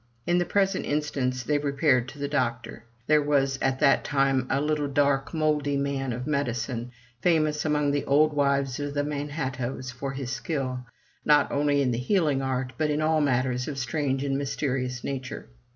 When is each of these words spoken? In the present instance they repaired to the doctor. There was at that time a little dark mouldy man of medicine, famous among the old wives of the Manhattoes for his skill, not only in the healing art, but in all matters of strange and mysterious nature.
In 0.25 0.39
the 0.39 0.45
present 0.45 0.87
instance 0.87 1.43
they 1.43 1.59
repaired 1.59 2.07
to 2.09 2.17
the 2.17 2.27
doctor. 2.27 2.85
There 3.05 3.21
was 3.21 3.59
at 3.61 3.77
that 3.81 4.03
time 4.03 4.47
a 4.49 4.59
little 4.59 4.87
dark 4.87 5.31
mouldy 5.31 5.77
man 5.77 6.11
of 6.11 6.25
medicine, 6.25 6.91
famous 7.21 7.65
among 7.65 7.91
the 7.91 8.05
old 8.05 8.33
wives 8.33 8.79
of 8.79 8.95
the 8.95 9.03
Manhattoes 9.03 9.91
for 9.91 10.13
his 10.13 10.31
skill, 10.31 10.79
not 11.23 11.51
only 11.51 11.83
in 11.83 11.91
the 11.91 11.99
healing 11.99 12.41
art, 12.41 12.73
but 12.79 12.89
in 12.89 12.99
all 12.99 13.21
matters 13.21 13.67
of 13.67 13.77
strange 13.77 14.23
and 14.23 14.39
mysterious 14.39 15.03
nature. 15.03 15.49